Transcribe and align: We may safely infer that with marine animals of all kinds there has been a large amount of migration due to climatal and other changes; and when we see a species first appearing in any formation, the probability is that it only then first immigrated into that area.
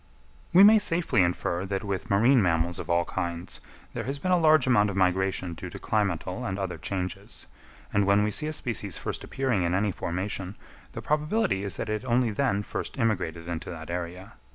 We 0.51 0.63
may 0.63 0.79
safely 0.79 1.21
infer 1.21 1.63
that 1.67 1.83
with 1.83 2.09
marine 2.09 2.43
animals 2.43 2.79
of 2.79 2.89
all 2.89 3.05
kinds 3.05 3.61
there 3.93 4.05
has 4.05 4.17
been 4.17 4.31
a 4.31 4.39
large 4.39 4.65
amount 4.65 4.89
of 4.89 4.95
migration 4.95 5.53
due 5.53 5.69
to 5.69 5.77
climatal 5.77 6.43
and 6.43 6.57
other 6.57 6.79
changes; 6.79 7.45
and 7.93 8.07
when 8.07 8.23
we 8.23 8.31
see 8.31 8.47
a 8.47 8.53
species 8.53 8.97
first 8.97 9.23
appearing 9.23 9.61
in 9.61 9.75
any 9.75 9.91
formation, 9.91 10.55
the 10.93 11.03
probability 11.03 11.63
is 11.63 11.77
that 11.77 11.87
it 11.87 12.03
only 12.03 12.31
then 12.31 12.63
first 12.63 12.97
immigrated 12.97 13.47
into 13.47 13.69
that 13.69 13.91
area. 13.91 14.33